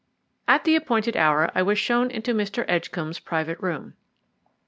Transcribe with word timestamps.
At 0.47 0.63
the 0.63 0.75
appointed 0.75 1.15
hour 1.15 1.51
I 1.53 1.61
was 1.61 1.77
shown 1.77 2.09
into 2.09 2.33
Mr. 2.33 2.65
Edgcombe's 2.67 3.19
private 3.19 3.59
room. 3.59 3.93